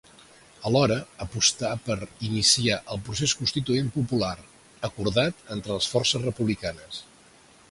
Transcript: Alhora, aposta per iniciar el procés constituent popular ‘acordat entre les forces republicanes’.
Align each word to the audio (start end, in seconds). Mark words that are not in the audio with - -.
Alhora, 0.69 0.95
aposta 1.25 1.69
per 1.89 1.97
iniciar 2.29 2.79
el 2.95 3.03
procés 3.09 3.37
constituent 3.43 3.93
popular 3.99 4.33
‘acordat 4.91 5.47
entre 5.59 5.77
les 5.79 5.95
forces 5.95 6.29
republicanes’. 6.31 7.05